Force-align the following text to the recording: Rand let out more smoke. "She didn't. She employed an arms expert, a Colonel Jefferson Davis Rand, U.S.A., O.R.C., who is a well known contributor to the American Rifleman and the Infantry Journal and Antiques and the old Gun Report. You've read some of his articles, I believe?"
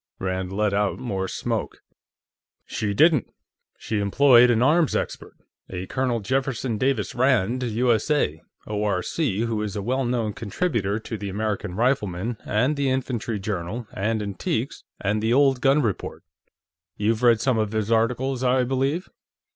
Rand 0.17 0.51
let 0.51 0.73
out 0.73 0.97
more 0.97 1.27
smoke. 1.27 1.83
"She 2.65 2.91
didn't. 2.95 3.27
She 3.77 3.99
employed 3.99 4.49
an 4.49 4.63
arms 4.63 4.95
expert, 4.95 5.35
a 5.69 5.85
Colonel 5.85 6.21
Jefferson 6.21 6.79
Davis 6.79 7.13
Rand, 7.13 7.61
U.S.A., 7.61 8.41
O.R.C., 8.65 9.41
who 9.41 9.61
is 9.61 9.75
a 9.75 9.81
well 9.83 10.03
known 10.03 10.33
contributor 10.33 10.97
to 11.01 11.19
the 11.19 11.29
American 11.29 11.75
Rifleman 11.75 12.37
and 12.45 12.77
the 12.77 12.89
Infantry 12.89 13.37
Journal 13.39 13.87
and 13.93 14.23
Antiques 14.23 14.83
and 14.99 15.21
the 15.21 15.33
old 15.33 15.61
Gun 15.61 15.83
Report. 15.83 16.23
You've 16.97 17.21
read 17.21 17.39
some 17.39 17.59
of 17.59 17.71
his 17.73 17.91
articles, 17.91 18.43
I 18.43 18.63
believe?" 18.63 19.07